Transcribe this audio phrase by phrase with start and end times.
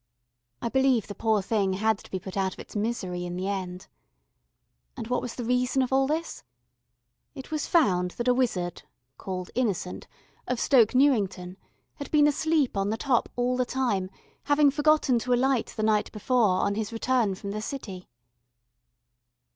[0.63, 3.47] I believe the poor thing had to be put out of its misery in the
[3.47, 3.85] end.
[4.97, 6.43] And what was the reason of all this?
[7.35, 8.81] It was found that a wizard,
[9.19, 10.07] called Innocent,
[10.47, 11.55] of Stoke Newington,
[11.97, 14.09] had been asleep on the top all the time,
[14.45, 18.09] having forgotten to alight the night before, on his return from the City.